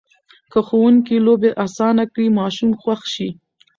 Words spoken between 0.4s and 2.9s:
که ښوونکي لوبې اسانه کړي، ماشوم